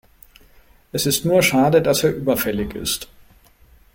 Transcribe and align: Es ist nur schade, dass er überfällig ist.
Es 0.91 1.05
ist 1.05 1.25
nur 1.25 1.43
schade, 1.43 1.79
dass 1.79 2.03
er 2.03 2.15
überfällig 2.15 2.73
ist. 2.73 3.07